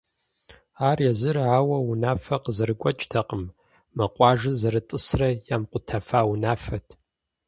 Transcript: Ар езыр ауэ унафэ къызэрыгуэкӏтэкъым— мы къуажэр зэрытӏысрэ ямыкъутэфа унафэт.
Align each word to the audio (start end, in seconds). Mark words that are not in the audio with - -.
Ар 0.89 0.97
езыр 1.11 1.37
ауэ 1.57 1.77
унафэ 1.89 2.37
къызэрыгуэкӏтэкъым— 2.43 3.43
мы 3.95 4.05
къуажэр 4.15 4.55
зэрытӏысрэ 4.61 5.29
ямыкъутэфа 5.55 6.19
унафэт. 6.31 6.87